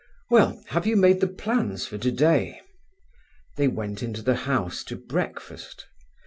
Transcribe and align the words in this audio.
Well, 0.31 0.63
have 0.69 0.87
you 0.87 0.95
made 0.95 1.21
the 1.21 1.27
plans 1.27 1.85
for 1.85 1.99
today?" 1.99 2.59
They 3.55 3.67
went 3.67 4.01
into 4.01 4.23
the 4.23 4.35
house 4.49 4.83
to 4.85 4.95
breakfast. 4.95 5.85